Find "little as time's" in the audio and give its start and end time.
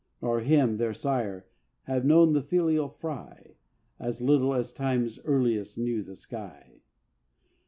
4.19-5.19